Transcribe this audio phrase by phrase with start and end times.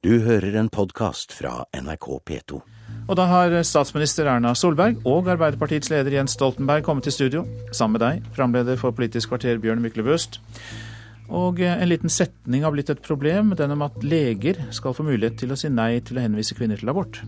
[0.00, 2.58] Du hører en podkast fra NRK P2.
[3.04, 7.42] Og da har statsminister Erna Solberg og Arbeiderpartiets leder Jens Stoltenberg kommet til studio.
[7.68, 10.38] Sammen med deg, framleder for Politisk kvarter Bjørn Myklebøst.
[11.28, 15.36] Og en liten setning har blitt et problem, den om at leger skal få mulighet
[15.42, 17.20] til å si nei til å henvise kvinner til abort.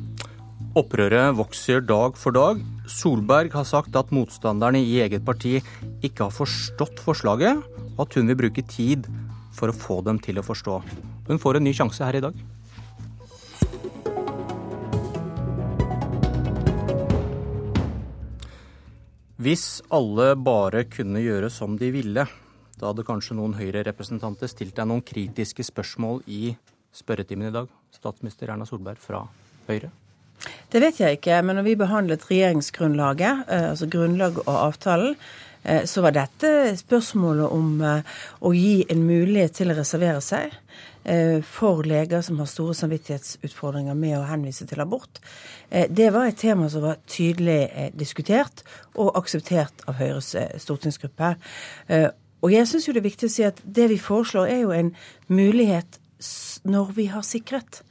[0.73, 2.65] Opprøret vokser dag for dag.
[2.89, 5.59] Solberg har sagt at motstanderne i eget parti
[6.01, 7.61] ikke har forstått forslaget,
[7.99, 9.13] og at hun vil bruke tid
[9.53, 10.81] for å få dem til å forstå.
[11.29, 12.43] Hun får en ny sjanse her i dag.
[19.43, 22.23] Hvis alle bare kunne gjøre som de ville,
[22.79, 26.53] da hadde kanskje noen Høyre-representanter stilt deg noen kritiske spørsmål i
[26.95, 27.67] spørretimen i dag.
[27.91, 29.25] Statsminister Erna Solberg fra
[29.67, 29.91] Høyre.
[30.71, 35.17] Det vet jeg ikke, men når vi behandlet regjeringsgrunnlaget, eh, altså grunnlaget og avtalen,
[35.65, 38.15] eh, så var dette spørsmålet om eh,
[38.47, 40.55] å gi en mulighet til å reservere seg
[41.49, 45.19] for leger som har store samvittighetsutfordringer med å henvise til abort.
[45.71, 48.63] Det var et tema som var tydelig diskutert
[48.95, 50.31] og akseptert av Høyres
[50.63, 51.33] stortingsgruppe.
[52.43, 54.95] Og jeg syns det er viktig å si at det vi foreslår, er jo en
[55.31, 55.99] mulighet
[56.63, 57.83] når vi har sikret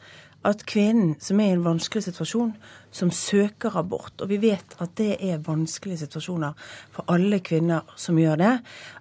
[0.47, 2.53] at kvinnen som er i en vanskelig situasjon,
[2.92, 6.58] som søker abort, og vi vet at det er vanskelige situasjoner
[6.92, 8.52] for alle kvinner som gjør det,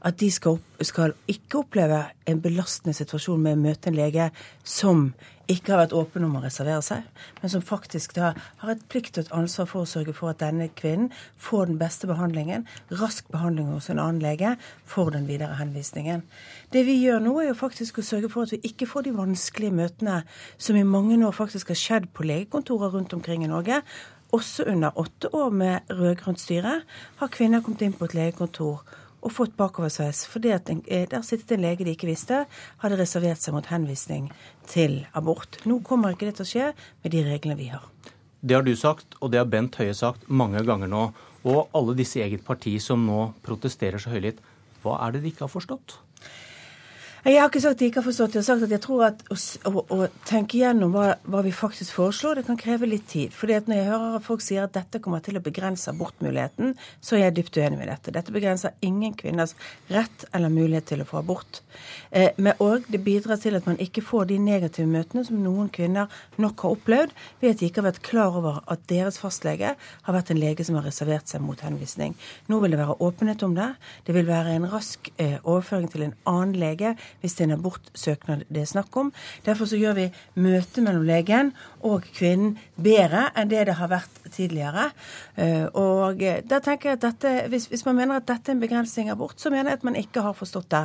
[0.07, 4.31] at de skal, skal ikke oppleve en belastende situasjon med å møte en lege
[4.65, 5.11] som
[5.51, 7.07] ikke har vært åpen om å reservere seg,
[7.41, 10.43] men som faktisk da har et plikt og et ansvar for å sørge for at
[10.43, 11.11] denne kvinnen
[11.43, 12.67] får den beste behandlingen,
[13.01, 14.55] rask behandling hos en annen lege,
[14.87, 16.23] for den videre henvisningen.
[16.71, 19.17] Det vi gjør nå, er jo faktisk å sørge for at vi ikke får de
[19.17, 20.21] vanskelige møtene
[20.59, 23.80] som i mange år faktisk har skjedd på legekontorer rundt omkring i Norge.
[24.37, 26.81] Også under åtte år med rød-grønt styre
[27.19, 28.85] har kvinner kommet inn på et legekontor
[29.21, 32.47] og fått bakoversveis fordi at en, eh, der sittet en lege de ikke visste,
[32.79, 34.31] hadde reservert seg mot henvisning
[34.71, 35.59] til abort.
[35.67, 36.69] Nå kommer ikke det til å skje
[37.03, 37.85] med de reglene vi har.
[38.41, 41.11] Det har du sagt, og det har Bent Høie sagt mange ganger nå.
[41.45, 44.41] Og alle disse eget parti som nå protesterer så høylytt.
[44.83, 45.99] Hva er det de ikke har forstått?
[47.21, 48.33] Jeg har ikke sagt at de ikke har forstått.
[48.33, 49.37] Jeg har sagt at jeg tror at å,
[49.69, 53.35] å, å tenke gjennom hva, hva, vi faktisk foreslår, det kan kreve litt tid.
[53.37, 56.73] Fordi at når jeg hører at folk sier at dette kommer til å begrense abortmuligheten,
[57.05, 58.15] så er jeg dypt uenig med dette.
[58.17, 59.53] Dette begrenser ingen kvinners
[59.93, 61.61] rett eller mulighet til å få abort.
[62.09, 65.69] Eh, men òg det bidrar til at man ikke får de negative møtene som noen
[65.69, 66.09] kvinner
[66.41, 67.15] nok har opplevd
[67.45, 70.65] ved at de ikke har vært klar over at deres fastlege har vært en lege
[70.65, 72.17] som har reservert seg mot henvisning.
[72.49, 73.69] Nå vil det være åpenhet om det.
[74.09, 77.59] Det vil være en rask eh, overføring til en annen lege hvis det er en
[77.59, 79.13] abortsøknad det er snakk om.
[79.47, 80.07] Derfor så gjør vi
[80.41, 81.53] møtet mellom legen
[81.87, 84.91] og kvinnen bedre enn det det har vært tidligere.
[85.37, 88.63] Eh, og da tenker jeg at dette, hvis, hvis man mener at dette er en
[88.63, 90.85] begrensning av abort, så mener jeg at man ikke har forstått det.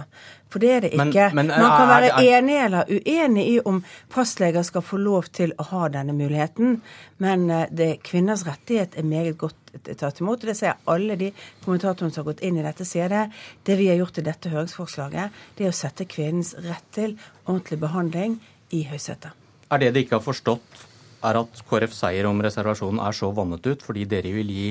[0.52, 1.30] For det er det ikke.
[1.34, 3.82] Men, men, man kan være er, er, enig eller uenig i om
[4.14, 6.80] fastleger skal få lov til å ha denne muligheten,
[7.24, 10.44] men eh, det, kvinners rettighet er meget godt tatt imot.
[10.44, 11.32] og Det sier alle de
[11.64, 13.24] kommentatorene som har gått inn i dette, sier det.
[13.64, 17.80] Det vi har gjort i dette høringsforslaget, det er å sette kvinnens rett til ordentlig
[17.84, 18.38] behandling
[18.76, 19.32] i høysetet.
[19.72, 20.86] Er det de ikke har forstått,
[21.26, 24.70] er at KrF seier om reservasjonen er så vannet ut fordi dere vil gi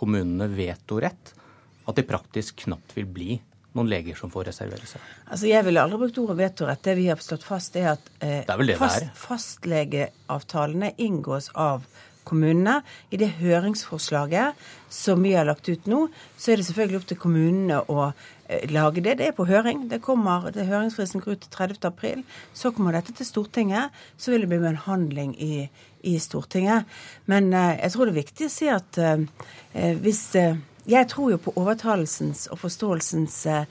[0.00, 1.34] kommunene vetorett,
[1.88, 3.36] at det praktisk knapt vil bli
[3.76, 5.02] noen leger som får reservere seg?
[5.26, 6.82] Altså, Jeg ville aldri brukt ordet vetorett.
[6.82, 11.86] Det vi har slått fast, er at eh, det er fast, fastlegeavtalene inngås av
[12.30, 12.80] kommunene.
[13.10, 14.58] I det høringsforslaget
[14.90, 16.06] som vi har lagt ut nå,
[16.38, 19.18] så er det selvfølgelig opp til kommunene å eh, lage det.
[19.20, 19.86] Det er på høring.
[19.90, 21.78] Det kommer, det Høringsfristen går ut til 30.
[21.90, 22.24] april.
[22.54, 23.94] Så kommer dette til Stortinget.
[24.18, 25.68] Så vil det bli med en handling i,
[26.02, 26.88] i Stortinget.
[27.30, 29.28] Men eh, jeg tror det er viktig å si at eh,
[29.74, 30.58] eh hvis eh,
[30.90, 33.64] jeg tror jo på overtalelsens og forståelsens eh,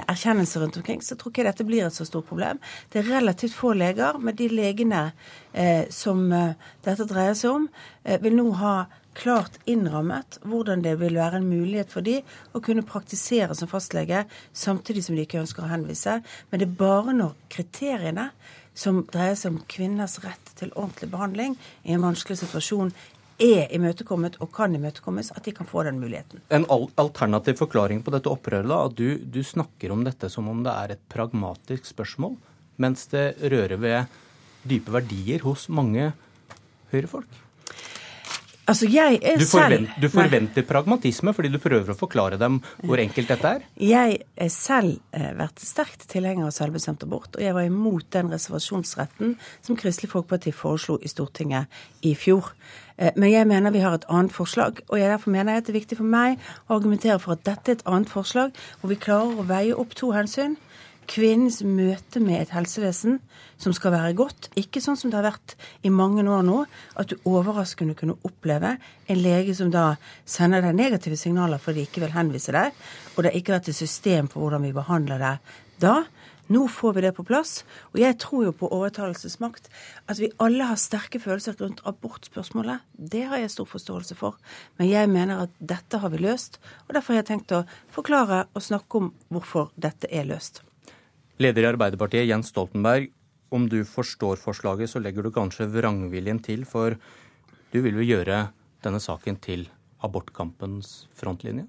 [0.00, 1.02] erkjennelse rundt omkring.
[1.02, 2.60] Så tror ikke dette blir et så stort problem.
[2.92, 5.10] Det er relativt få leger, men de legene
[5.52, 7.68] eh, som eh, dette dreier seg om,
[8.04, 8.74] eh, vil nå ha
[9.20, 12.20] klart innrammet hvordan det vil være en mulighet for de
[12.54, 14.22] å kunne praktisere som fastlege
[14.52, 16.20] samtidig som de ikke ønsker å henvise.
[16.50, 18.30] Men det er bare når kriteriene
[18.76, 22.94] som dreier seg om kvinners rett til ordentlig behandling i en vanskelig situasjon,
[23.40, 26.42] er imøtekommet og kan imøtekommes, at de kan få den muligheten.
[26.52, 30.74] En alternativ forklaring på dette opprøret, at du, du snakker om dette som om det
[30.74, 32.36] er et pragmatisk spørsmål,
[32.80, 34.18] mens det rører ved
[34.68, 36.12] dype verdier hos mange
[36.92, 37.28] høyrefolk?
[38.70, 42.60] Altså, jeg er du, forvent, selv, du forventer pragmatisme fordi du prøver å forklare dem
[42.86, 43.64] hvor enkelt dette er?
[43.82, 48.30] Jeg har selv eh, vært sterkt tilhenger av selvbestemt abort, og jeg var imot den
[48.30, 49.34] reservasjonsretten
[49.66, 52.52] som Kristelig Folkeparti foreslo i Stortinget i fjor.
[52.96, 55.68] Eh, men jeg mener vi har et annet forslag, og jeg derfor mener jeg at
[55.68, 56.38] det er viktig for meg
[56.68, 59.98] å argumentere for at dette er et annet forslag, hvor vi klarer å veie opp
[59.98, 60.58] to hensyn
[61.10, 63.18] kvinnens møte med et helsevesen
[63.60, 64.50] som skal være godt.
[64.60, 66.62] Ikke sånn som det har vært i mange år nå,
[67.00, 68.76] at du overraskende kunne oppleve
[69.10, 69.94] en lege som da
[70.28, 72.76] sender deg negative signaler fordi de ikke vil henvise deg,
[73.14, 75.96] og det har ikke vært et system for hvordan vi behandler deg da.
[76.50, 77.60] Nå får vi det på plass.
[77.92, 79.68] Og jeg tror jo på overtalelsesmakt.
[80.10, 84.34] At vi alle har sterke følelser rundt abortspørsmålet, det har jeg stor forståelse for.
[84.78, 86.58] Men jeg mener at dette har vi løst,
[86.88, 87.62] og derfor har jeg tenkt å
[87.94, 90.64] forklare og snakke om hvorfor dette er løst.
[91.40, 93.06] Leder i Arbeiderpartiet Jens Stoltenberg,
[93.48, 96.98] om du forstår forslaget, så legger du kanskje vrangviljen til, for
[97.72, 98.42] du vil jo gjøre
[98.84, 99.64] denne saken til
[100.04, 101.64] abortkampens frontlinje?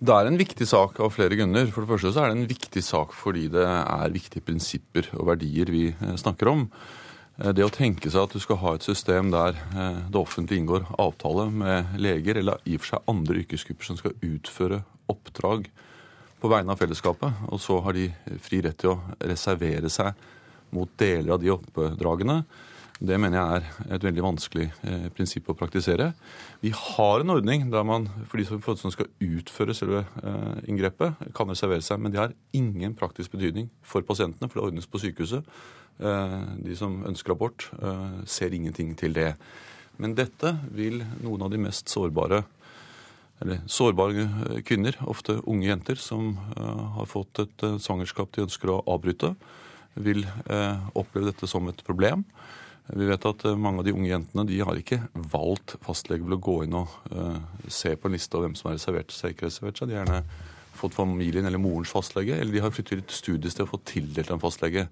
[0.00, 1.68] Det er en viktig sak av flere grunner.
[1.68, 5.28] For det første så er det en viktig sak fordi det er viktige prinsipper og
[5.34, 6.64] verdier vi eh, snakker om.
[7.36, 10.64] Eh, det å tenke seg at du skal ha et system der eh, det offentlige
[10.64, 14.80] inngår avtale med leger, eller i og for seg andre yrkesgrupper som skal utføre
[15.12, 15.68] oppdrag
[16.40, 18.08] på vegne av fellesskapet, og så har de
[18.42, 20.16] fri rett til å reservere seg
[20.74, 22.42] mot deler av de oppdragene.
[23.00, 26.10] Det mener jeg er et veldig vanskelig eh, prinsipp å praktisere.
[26.60, 31.48] Vi har en ordning der man for de som skal utføre selve eh, inngrepet, kan
[31.48, 35.48] reservere seg, men det har ingen praktisk betydning for pasientene, for det ordnes på sykehuset.
[36.00, 39.34] Eh, de som ønsker abort, eh, ser ingenting til det.
[39.96, 42.44] Men dette vil noen av de mest sårbare
[43.40, 48.44] eller sårbare eh, kvinner, ofte unge jenter, som uh, har fått et uh, svangerskap de
[48.44, 49.32] ønsker å avbryte,
[50.00, 52.26] vil uh, oppleve dette som et problem.
[52.90, 54.98] Vi vet at mange av de unge jentene de har ikke
[55.30, 56.94] valgt fastlege til å gå inn og
[57.70, 59.92] se på en liste av hvem som har reservert seg ikke reservert seg.
[59.92, 63.76] De har gjerne fått familien eller morens fastlege, eller de har flyttet til studiested og
[63.76, 64.88] fått tildelt en fastlege.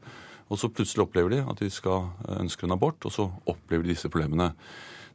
[0.47, 2.07] Og så plutselig opplever de at de skal
[2.39, 4.53] ønske en abort, og så opplever de disse problemene.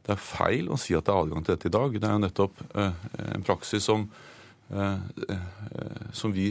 [0.04, 1.96] Det er feil å si at det er adgang til dette i dag.
[1.96, 4.04] Det er jo nettopp eh, en praksis som,
[4.68, 6.50] eh, eh, som vi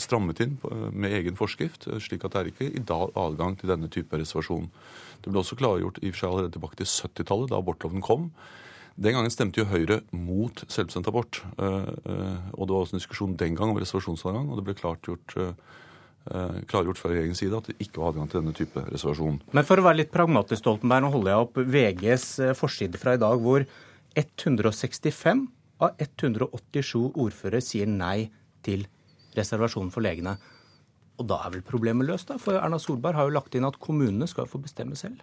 [0.00, 0.56] strammet inn
[0.90, 4.66] med egen forskrift, slik at det er ikke i dag adgang til denne type reservasjon.
[5.22, 8.32] Det ble også klargjort i og for seg allerede tilbake til 70-tallet, da abortloven kom.
[8.98, 11.38] Den gangen stemte jo Høyre mot selvbestemt abort.
[11.54, 15.36] Og det var også en diskusjon den gang om reservasjonsadgang, og det ble klart gjort
[16.68, 19.40] klargjort fra regjeringens side at det ikke var adgang til denne type reservasjon.
[19.56, 23.16] Men for å være litt pragmatisk, Stoltenberg, nå holder jeg opp VGs eh, forside fra
[23.16, 23.64] i dag, hvor
[24.18, 25.46] 165
[25.84, 28.28] av 187 ordførere sier nei
[28.66, 28.84] til
[29.38, 30.36] reservasjon for legene.
[31.18, 32.38] Og da er vel problemet løst, da?
[32.42, 35.22] For Erna Solberg har jo lagt inn at kommunene skal få bestemme selv.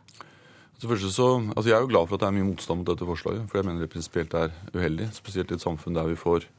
[0.75, 3.45] Så, altså jeg er jo glad for at det er mye motstand mot dette forslaget,
[3.47, 5.07] for jeg mener det prinsipielt er uheldig.
[5.15, 6.54] Spesielt i et samfunn der vi får Eh,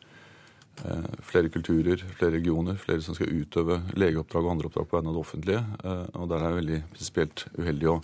[1.24, 5.16] flere kulturer, flere regioner, flere som skal utøve legeoppdrag og andre oppdrag på vegne av
[5.16, 5.62] det offentlige.
[5.82, 7.98] Eh, og der er det veldig prinsipielt uheldig å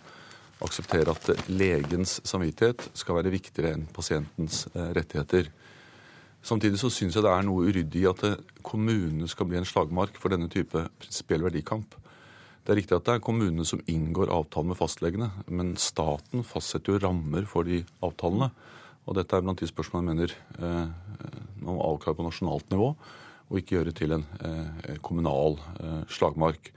[0.63, 5.51] akseptere at legens samvittighet skal være viktigere enn pasientens eh, rettigheter.
[6.43, 8.25] Samtidig så syns jeg det er noe uryddig i at
[8.67, 11.95] kommunene skal bli en slagmark for denne type prinsipiell verdikamp.
[12.63, 16.95] Det er riktig at det er kommunene som inngår avtalen med fastlegene, men staten fastsetter
[16.95, 18.53] jo rammer for de avtalene.
[19.07, 20.89] Og dette er blant de spørsmålene jeg mener eh,
[21.63, 22.93] man må avklare på nasjonalt nivå,
[23.53, 26.71] og ikke gjøre til en eh, kommunal eh, slagmark.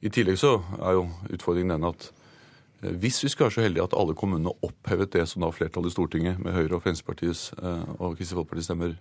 [0.00, 2.10] I tillegg så er jo utfordringen den at
[2.80, 5.94] hvis vi skulle være så heldige at alle kommunene opphevet det som da flertallet i
[5.94, 7.50] Stortinget med Høyre og Fremskrittspartiets
[8.00, 8.94] og Kristelig Folkepartis stemmer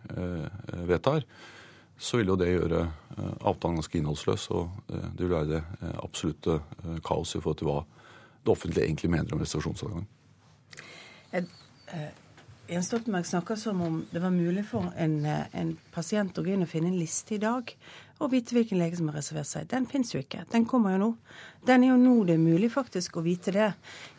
[0.90, 1.24] vedtar,
[1.96, 2.82] så vil jo det gjøre
[3.48, 4.50] avtalen ganske innholdsløs.
[4.52, 5.62] Og det vil være det
[6.04, 6.60] absolutte
[7.08, 7.78] kaos i forhold til hva
[8.44, 10.04] det offentlige egentlig mener om reservasjonsadgang.
[12.70, 16.54] Jens Stoltenberg snakker som om det var mulig for en, eh, en, pasient å gå
[16.54, 17.72] inn og finne en liste i dag
[18.20, 19.68] og vite hvilken lege som har reservert seg.
[19.72, 20.44] Den fins jo ikke.
[20.52, 21.10] Den kommer jo nå.
[21.66, 23.72] Den er jo nå det er mulig faktisk å vite det.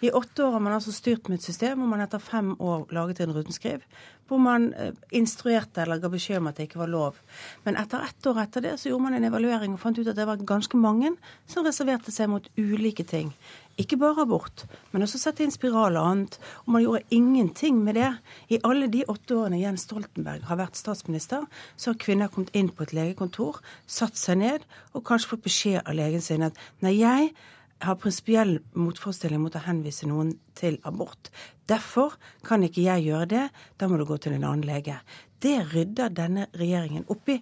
[0.03, 2.89] I åtte år har man altså styrt med et system hvor man etter fem år
[2.91, 3.87] laget en rundskriv
[4.31, 7.19] hvor man eh, instruerte eller ga beskjed om at det ikke var lov.
[7.67, 10.19] Men etter ett år etter det så gjorde man en evaluering og fant ut at
[10.19, 11.11] det var ganske mange
[11.51, 13.33] som reserverte seg mot ulike ting.
[13.81, 16.37] Ikke bare abort, men også sette inn spiral og annet.
[16.67, 18.11] Og man gjorde ingenting med det.
[18.53, 21.47] I alle de åtte årene Jens Stoltenberg har vært statsminister,
[21.81, 25.81] så har kvinner kommet inn på et legekontor, satt seg ned og kanskje fått beskjed
[25.87, 27.33] av legen sin at nei, jeg
[27.81, 31.31] har prinsipiell motforestilling mot å henvise noen til abort.
[31.71, 33.49] Derfor kan ikke jeg gjøre det,
[33.79, 34.99] da må du gå til en annen lege.
[35.41, 37.39] Det rydder denne regjeringen opp i.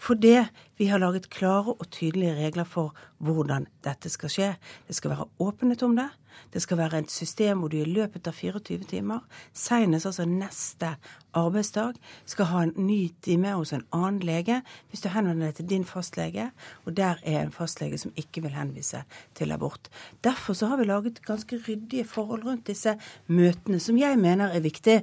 [0.00, 0.38] Fordi
[0.78, 4.50] vi har laget klare og tydelige regler for hvordan dette skal skje.
[4.88, 6.08] Det skal være åpenhet om det.
[6.52, 9.20] Det skal være et system hvor du i løpet av 24 timer,
[9.54, 10.94] senest altså neste
[11.34, 15.68] arbeidsdag, skal ha en ny time hos en annen lege hvis du henvender deg til
[15.70, 16.48] din fastlege,
[16.84, 19.04] og der er en fastlege som ikke vil henvise
[19.38, 19.90] til abort.
[20.24, 24.64] Derfor så har vi laget ganske ryddige forhold rundt disse møtene, som jeg mener er
[24.64, 24.98] viktig,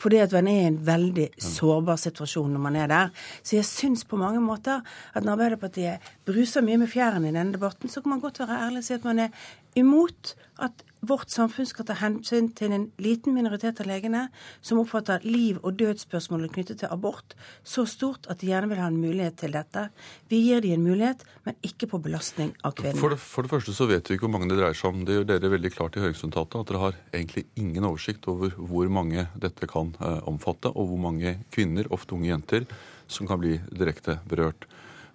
[0.00, 3.12] fordi at man er i en veldig sårbar situasjon når man er der.
[3.42, 4.80] Så jeg syns på mange måter
[5.14, 8.60] at når Arbeiderpartiet bruser mye med fjærene i denne debatten, så kan man godt være
[8.66, 9.46] ærlig og si at man er
[9.76, 14.26] imot at vårt samfunn skal ta hensyn til en liten minoritet av legene
[14.60, 17.36] som oppfatter liv- og dødsspørsmålet knyttet til abort
[17.66, 19.88] så stort at de gjerne vil ha en mulighet til dette.
[20.30, 23.00] Vi gir dem en mulighet, men ikke på belastning av kvinnene.
[23.00, 25.04] For for det første så vet vi ikke hvor mange det dreier seg om.
[25.06, 28.90] Det gjør dere veldig klart i høringsnotatet at dere har egentlig ingen oversikt over hvor
[28.92, 32.66] mange dette kan eh, omfatte, og hvor mange kvinner, ofte unge jenter,
[33.06, 34.66] som kan bli direkte berørt.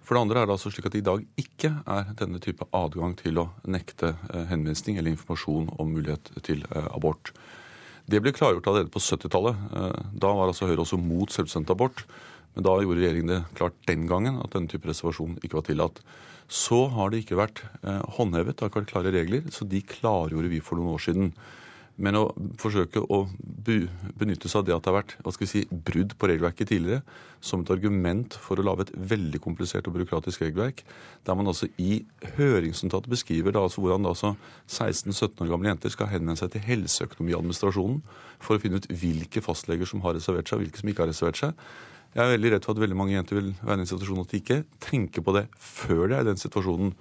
[0.02, 2.66] For det andre er det altså slik at det i dag ikke er denne type
[2.74, 7.30] adgang til å nekte eh, henvisning eller informasjon om mulighet til eh, abort.
[8.10, 9.62] Det ble klargjort allerede på 70-tallet.
[9.78, 12.02] Eh, da var altså Høyre også mot selvbestemt abort.
[12.56, 16.02] Men da gjorde regjeringen det klart den gangen at denne type reservasjon ikke var tillatt.
[16.52, 17.62] Så har det ikke vært
[18.18, 21.30] håndhevet, det har ikke vært klare regler, så de klargjorde vi for noen år siden.
[22.00, 22.22] Men å
[22.60, 23.18] forsøke å
[24.16, 26.70] benytte seg av det at det har vært hva skal vi si, brudd på regelverket
[26.72, 27.02] tidligere,
[27.44, 30.80] som et argument for å lage et veldig komplisert og byråkratisk regelverk,
[31.26, 32.00] der man altså i
[32.38, 34.32] høringsnotatet beskriver da altså hvordan da altså
[34.70, 38.02] 16-17 år gamle jenter skal henvende seg til Helseøkonomiadministrasjonen
[38.42, 41.12] for å finne ut hvilke fastleger som har reservert seg, og hvilke som ikke har
[41.12, 41.66] reservert seg.
[42.12, 44.32] Jeg er veldig redd for at veldig mange jenter vil være i en situasjon at
[44.32, 46.92] de ikke tenker på det før de er i den situasjonen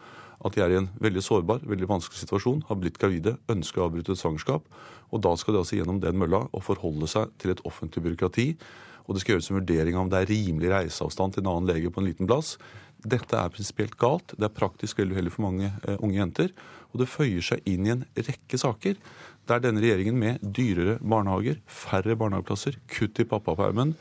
[0.46, 3.88] at de er i en veldig sårbar, veldig vanskelig situasjon, har blitt gravide, ønsker å
[3.88, 4.66] avbryte et svangerskap.
[5.12, 8.48] Og da skal de altså gjennom den mølla og forholde seg til et offentlig byråkrati.
[9.06, 11.70] Og det skal gjøres en vurdering av om det er rimelig reiseavstand til en annen
[11.70, 12.56] lege på en liten plass.
[13.02, 14.34] Dette er prinsipielt galt.
[14.38, 16.54] Det er praktisk veldig uheldig for mange eh, unge jenter.
[16.94, 18.98] Og det føyer seg inn i en rekke saker
[19.50, 23.96] der denne regjeringen med dyrere barnehager, færre barnehageplasser, kutt i pappapermen,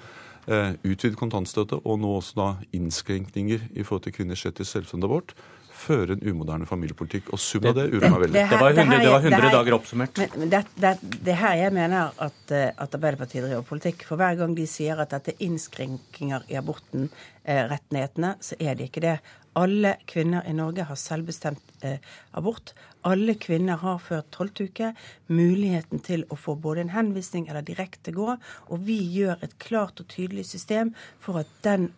[0.47, 5.09] eh, utvidet kontantstøtte og nå også da innskrenkninger i forhold til kvinners rett til selvstendig
[5.09, 5.35] abort,
[5.81, 7.33] føre en umoderne familiepolitikk.
[7.35, 8.45] Og summen av det uroer meg veldig.
[8.53, 10.21] Det, var 100, det var 100 dager oppsummert.
[10.23, 14.05] Men, men det, det, det, her jeg mener at, eh, at, Arbeiderpartiet driver politikk.
[14.09, 17.09] For hver gang de sier at dette er innskrenkinger i aborten,
[17.45, 19.17] eh, rettighetene, så er det ikke det.
[19.59, 21.99] Alle kvinner i Norge har selvbestemt eh,
[22.39, 22.75] abort.
[23.09, 24.93] Alle kvinner har før tolvte uke
[25.33, 28.37] muligheten til å få både en henvisning eller direkte gå.
[28.71, 31.91] Og vi gjør et klart og tydelig system for at den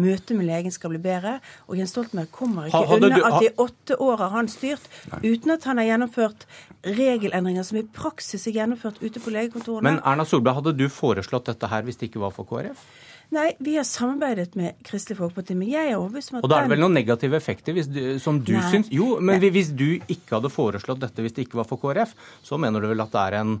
[0.00, 1.38] møtet med legen skal bli bedre.
[1.68, 4.86] Og Jens Stoltenberg kommer ikke ha, unna du, at i åtte år har han styrt
[5.12, 5.34] Nei.
[5.34, 6.46] uten at han har gjennomført
[6.86, 9.86] regelendringer som i praksis er gjennomført ute på legekontorene.
[9.88, 12.84] Men Erna Solberg, hadde du foreslått dette her hvis det ikke var for KrF?
[13.30, 16.56] Nei, vi har samarbeidet med Kristelig Folkeparti, men jeg er overbevist om at Og da
[16.58, 18.64] er det vel noen negative effekter du, som du Nei.
[18.72, 22.16] syns Jo, men hvis du ikke hadde foreslått dette hvis det ikke var for KrF,
[22.42, 23.60] så mener du vel at det er en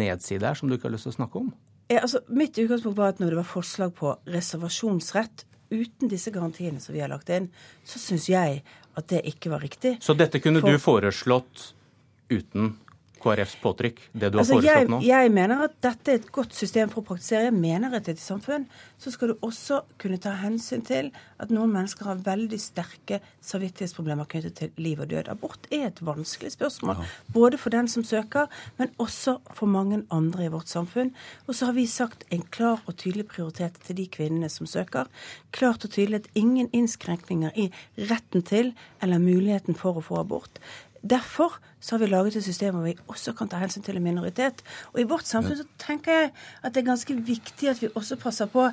[0.00, 1.52] nedside her som du ikke har lyst til å snakke om?
[1.92, 6.80] Ja, altså, mitt utgangspunkt var at når det var forslag på reservasjonsrett uten disse garantiene
[6.80, 7.48] som vi har lagt inn,
[7.84, 8.62] så syns jeg
[8.98, 9.96] at det ikke var riktig.
[10.04, 10.72] Så dette kunne For...
[10.72, 11.72] du foreslått
[12.32, 12.74] uten
[13.22, 14.98] KrFs påtrykk, det du har altså, foreslått nå?
[15.06, 17.46] Jeg, mener at dette er et godt system for å praktisere.
[17.48, 18.66] Jeg mener at i et samfunn
[19.00, 21.10] så skal du også kunne ta hensyn til
[21.42, 25.30] at noen mennesker har veldig sterke samvittighetsproblemer knyttet til liv og død.
[25.32, 27.08] Abort er et vanskelig spørsmål, ja.
[27.34, 31.14] både for den som søker, men også for mange andre i vårt samfunn.
[31.46, 35.10] Og så har vi sagt en klar og tydelig prioritet til de kvinnene som søker.
[35.54, 37.70] Klart og tydelig at ingen innskrenkninger i
[38.10, 40.62] retten til eller muligheten for å få abort.
[41.02, 44.04] Derfor så har vi laget et system hvor vi også kan ta hensyn til en
[44.04, 44.62] minoritet.
[44.94, 46.28] Og i vårt samfunn så tenker jeg
[46.62, 48.68] at det er ganske viktig at vi også passer på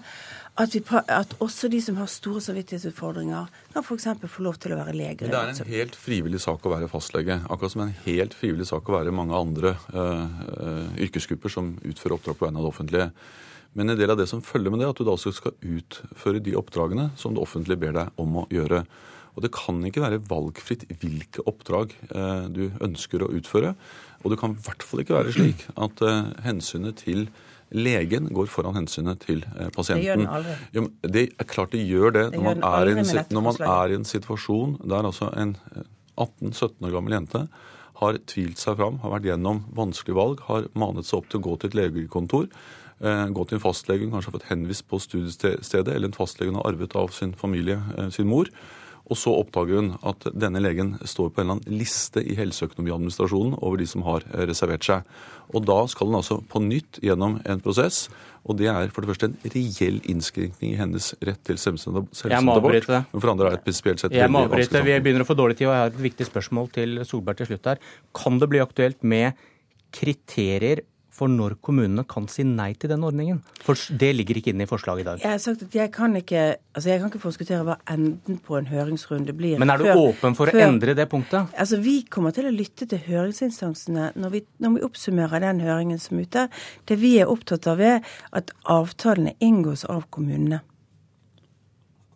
[0.59, 4.07] at, vi, at også de som har store samvittighetsutfordringer, kan f.eks.
[4.27, 5.29] få lov til å være leger.
[5.29, 7.39] Men det er en helt frivillig sak å være fastlege.
[7.49, 12.37] Akkurat som en helt frivillig sak å være mange andre uh, yrkesgrupper som utfører oppdrag
[12.37, 13.11] på vegne av det offentlige.
[13.77, 15.55] Men en del av det som følger med det, er at du da også skal
[15.61, 18.83] utføre de oppdragene som det offentlige ber deg om å gjøre.
[19.39, 23.71] Og det kan ikke være valgfritt hvilke oppdrag eh, du ønsker å utføre.
[24.19, 27.29] Og det kan i hvert fall ikke være slik at eh, hensynet til
[27.71, 30.01] legen går foran hensynet til eh, pasienten.
[30.01, 30.57] Det gjør den aldri.
[30.75, 30.83] Ja,
[31.15, 33.95] det er klart det gjør det, det når, man er, en, når man er i
[34.01, 35.55] en situasjon der altså en
[36.19, 37.45] 18-17 år gammel jente
[38.01, 41.45] har tvilt seg fram, har vært gjennom vanskelige valg, har manet seg opp til å
[41.47, 42.51] gå til et legekontor,
[42.99, 46.61] gå til en fastlege hun kanskje har fått henvist på studiestedet, eller en fastlege hun
[46.61, 47.75] har arvet av sin familie,
[48.15, 48.47] sin mor.
[49.09, 53.57] Og så oppdager hun at denne legen står på en eller annen liste i Helseøkonomiadministrasjonen
[53.57, 55.07] over de som har eh, reservert seg.
[55.49, 58.03] Og da skal hun altså på nytt gjennom en prosess.
[58.45, 62.89] Og det er for det første en reell innskrenkning i hennes rett til selvstendig abort.
[63.09, 64.83] Men for andre er det prinsipielt sett Jeg må avbryte.
[64.85, 67.51] Vi begynner å få dårlig tid, og jeg har et viktig spørsmål til Solberg til
[67.51, 67.81] slutt her.
[68.15, 69.41] Kan det bli aktuelt med
[69.95, 70.85] kriterier
[71.19, 73.41] for når kommunene kan si nei til den ordningen?
[73.65, 75.23] For det ligger ikke inne i forslaget i dag.
[75.23, 78.57] Jeg har sagt at jeg kan ikke, altså jeg kan ikke forskuttere hva enden på
[78.59, 79.59] en høringsrunde blir.
[79.61, 81.53] Men er du før, åpen for før, å endre det punktet?
[81.59, 86.01] Altså Vi kommer til å lytte til høringsinstansene når vi, når vi oppsummerer den høringen
[86.01, 86.47] som er ute.
[86.89, 88.03] Det vi er opptatt av, er
[88.35, 90.63] at avtalene inngås av kommunene.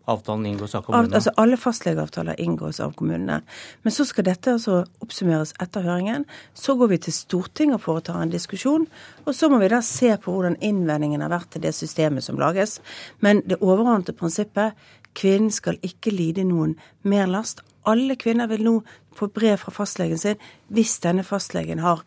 [0.05, 1.15] Avtalen inngås av kommunene?
[1.15, 3.41] Altså Alle fastlegeavtaler inngås av kommunene.
[3.81, 6.25] Men så skal dette altså oppsummeres etter høringen.
[6.53, 8.87] Så går vi til Stortinget og foretar en diskusjon.
[9.25, 12.39] Og så må vi da se på hvordan innvendingen har vært til det systemet som
[12.41, 12.79] lages.
[13.23, 14.79] Men det overordnede prinsippet
[15.17, 17.63] kvinnen skal ikke lide noen merlast.
[17.89, 18.73] Alle kvinner vil nå
[19.13, 20.39] få brev fra fastlegen sin
[20.73, 22.01] hvis denne fastlegen har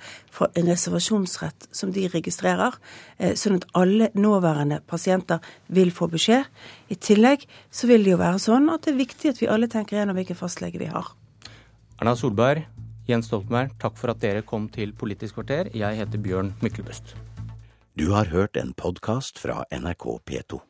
[0.46, 2.74] en reservasjonsrett som de registrerer,
[3.18, 6.48] eh, sånn at alle nåværende pasienter vil få beskjed.
[6.90, 9.70] I tillegg så vil det jo være sånn at det er viktig at vi alle
[9.70, 11.12] tenker gjennom hvilken fastlege vi har.
[12.00, 12.66] Erna Solberg,
[13.06, 15.70] Jens Stoltenberg, takk for at dere kom til Politisk kvarter.
[15.72, 17.14] Jeg heter Bjørn Myklebøst.
[17.96, 20.66] Du har hørt en podkast fra NRK P2.